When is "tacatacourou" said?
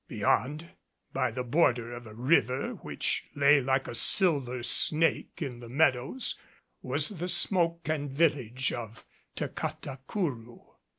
9.35-10.59